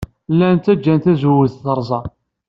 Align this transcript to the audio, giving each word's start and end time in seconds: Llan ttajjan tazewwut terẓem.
Llan 0.33 0.55
ttajjan 0.57 0.99
tazewwut 1.03 1.53
terẓem. 1.63 2.05